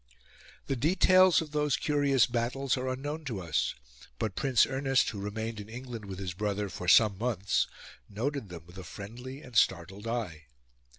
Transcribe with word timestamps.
The 0.65 0.75
details 0.75 1.41
of 1.43 1.51
those 1.51 1.77
curious 1.77 2.25
battles 2.25 2.75
are 2.75 2.87
unknown 2.89 3.23
to 3.25 3.39
us; 3.39 3.75
but 4.17 4.35
Prince 4.35 4.65
Ernest, 4.65 5.11
who 5.11 5.19
remained 5.19 5.59
in 5.59 5.69
England 5.69 6.05
with 6.05 6.17
his 6.17 6.33
brother 6.33 6.69
for 6.69 6.87
some 6.87 7.19
months, 7.19 7.67
noted 8.09 8.49
them 8.49 8.63
with 8.65 8.79
a 8.79 8.83
friendly 8.83 9.43
and 9.43 9.55
startled 9.55 10.07
eye. 10.07 10.47